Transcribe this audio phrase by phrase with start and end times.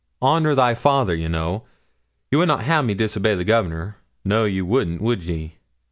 [0.19, 1.65] Honour thy father, you know;
[2.31, 3.97] you would not ha' me disobey the Governor?
[4.25, 5.57] No, you wouldn't would ye?'